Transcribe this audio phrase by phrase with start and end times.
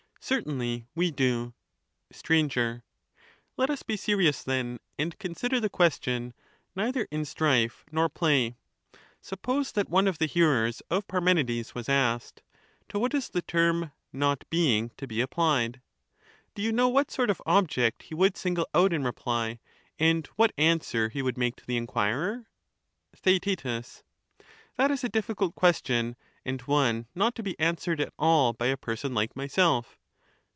[0.23, 1.55] Certainly we do.
[2.11, 2.35] Str.
[3.57, 7.83] Let us be serious then, and consider the question Let us ask: neither in strife
[7.91, 8.55] nor play:
[9.19, 12.43] suppose that one of the hearers of ^.]|[^^ Parmenides was asked,
[12.87, 14.97] 'To what is the term" not being '*i predicabie?
[14.97, 15.81] to be applied?'—
[16.55, 19.03] do you know what sort of object he would single out in.
[19.03, 19.59] reply,
[19.99, 22.45] and what answer he would make to the enquirer?
[23.17, 23.63] Theaet.
[24.77, 26.15] That is a difficult question,
[26.45, 29.97] and one not to be answered at all by a person like myself.